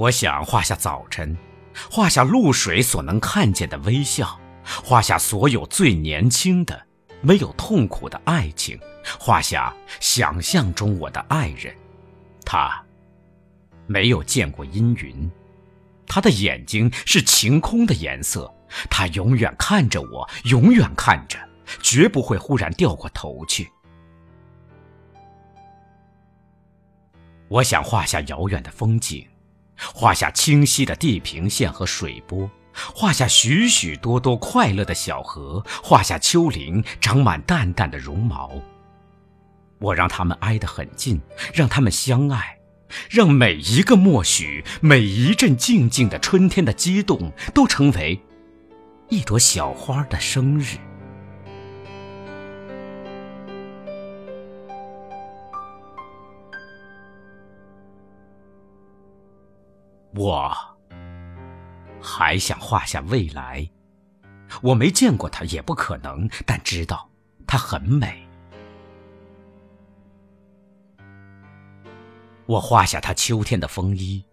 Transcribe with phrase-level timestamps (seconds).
[0.00, 1.36] 我想画下早晨，
[1.90, 4.40] 画下露水所能看见的微笑，
[4.82, 6.86] 画下所有最年轻的。
[7.20, 8.80] 没有痛苦的爱情，
[9.18, 11.76] 画下想象中我的爱人，
[12.46, 12.82] 他
[13.86, 15.30] 没有见过阴云，
[16.06, 18.50] 他的眼睛是晴空的颜色，
[18.88, 21.38] 他永远看着我，永远看着，
[21.82, 23.70] 绝不会忽然掉过头去。
[27.48, 29.28] 我想画下遥远的风景，
[29.94, 32.50] 画下清晰的地平线和水波。
[32.72, 38.52] 画下许许多多快乐的小河，画下丘陵长满淡淡的绒毛。
[39.80, 41.20] 我让他们挨得很近，
[41.52, 42.58] 让他们相爱，
[43.10, 48.20] 让每一个默许，每一阵静静的春天的激动，都成为
[49.08, 50.76] 一朵小花的生日。
[60.14, 60.52] 我。
[62.02, 63.68] 还想画下未来，
[64.62, 67.10] 我没见过它，也不可能，但知道
[67.46, 68.26] 它很美。
[72.46, 74.24] 我画下它秋天的风衣，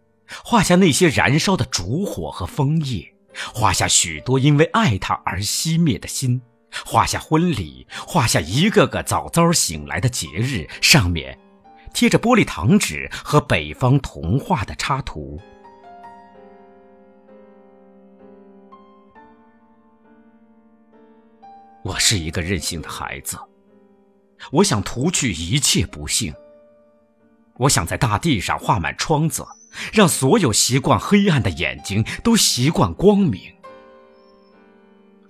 [0.45, 3.13] 画下那些燃烧的烛火和枫叶，
[3.53, 6.41] 画下许多因为爱它而熄灭的心，
[6.85, 11.37] 画下婚礼，画下一个个早早醒来的节日，上面
[11.93, 15.39] 贴着玻璃糖纸和北方童话的插图。
[21.87, 23.39] 我是一个任性的孩子，
[24.51, 26.33] 我想涂去一切不幸。
[27.55, 29.45] 我想在大地上画满窗子，
[29.93, 33.41] 让所有习惯黑暗的眼睛都习惯光明。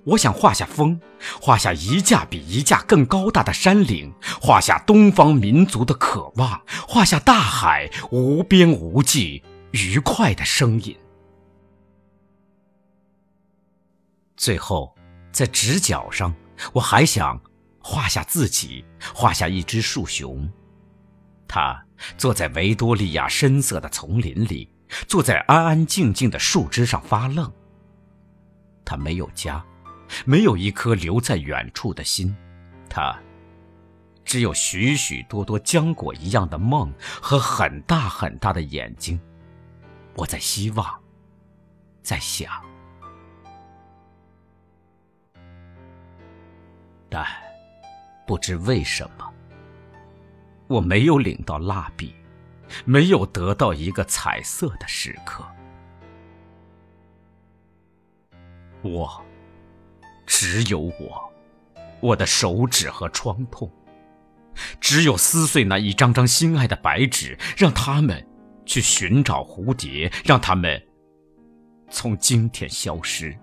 [0.03, 0.99] 我想画下风，
[1.39, 10.97] 画下一架比一架更高大的山岭，画下东方民族的渴望，画下大海无边无际愉快的声音。
[14.35, 14.95] 最后，
[15.31, 16.33] 在直角上。
[16.73, 17.39] 我还想
[17.79, 20.49] 画下自己，画下一只树熊，
[21.47, 21.85] 它
[22.17, 24.69] 坐在维多利亚深色的丛林里，
[25.07, 27.51] 坐在安安静静的树枝上发愣。
[28.83, 29.63] 它没有家，
[30.25, 32.35] 没有一颗留在远处的心，
[32.89, 33.17] 它
[34.25, 39.19] 只有许许多多浆果一样的梦和很大很大的眼睛。
[40.15, 41.01] 我在希望，
[42.01, 42.66] 在想。
[47.09, 47.25] 但
[48.25, 49.33] 不知为什么，
[50.67, 52.13] 我没有领到蜡笔，
[52.85, 55.45] 没有得到一个彩色的时刻。
[58.81, 59.23] 我
[60.25, 61.33] 只有我，
[62.01, 63.71] 我的手指和创痛，
[64.79, 68.25] 只有撕碎那一张张心爱的白纸，让他们
[68.65, 70.81] 去寻找蝴蝶，让他们
[71.89, 73.37] 从今天消失。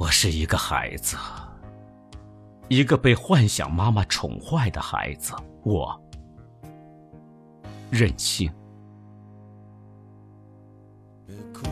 [0.00, 1.14] 我是一个孩子，
[2.68, 5.34] 一个被幻想妈妈宠坏的孩子。
[5.62, 5.94] 我
[7.90, 8.50] 任性。
[11.26, 11.66] 别哭，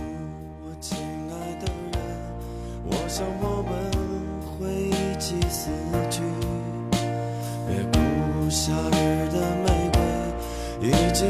[0.63, 2.03] 我亲爱的人，
[2.85, 3.73] 我想我们
[4.45, 5.71] 会一起死
[6.11, 6.21] 去。
[7.67, 11.27] 别哭，夏日的玫瑰，已经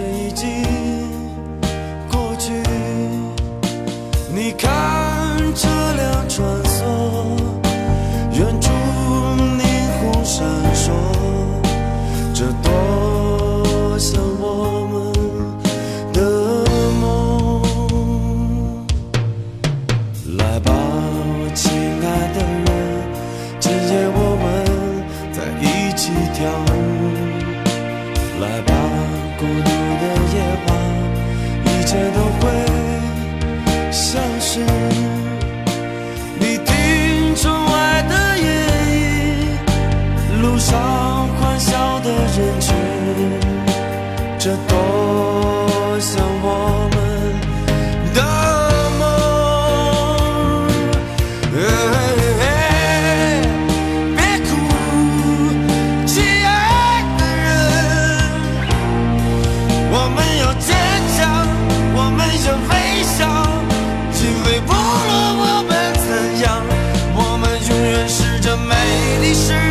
[69.29, 69.68] pretty sure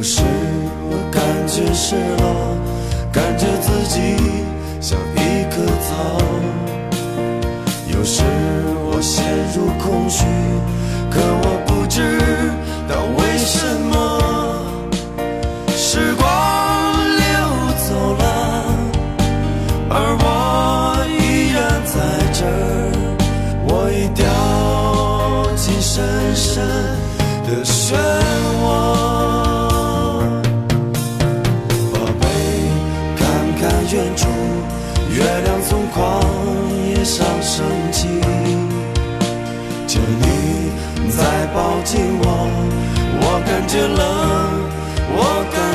[0.00, 0.22] 有时
[0.88, 2.56] 我感觉失落
[3.12, 4.16] 感觉自己
[4.80, 6.16] 像一棵草。
[7.86, 8.22] 有时
[8.86, 9.22] 我陷
[9.54, 10.24] 入空虚
[43.70, 44.50] 见了
[45.12, 45.69] 我的